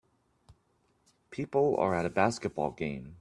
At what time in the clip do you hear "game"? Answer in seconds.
2.71-3.09